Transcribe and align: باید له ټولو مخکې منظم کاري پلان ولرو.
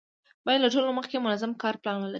باید 0.45 0.59
له 0.63 0.69
ټولو 0.73 0.89
مخکې 0.99 1.17
منظم 1.25 1.51
کاري 1.61 1.77
پلان 1.81 1.95
ولرو. 1.97 2.09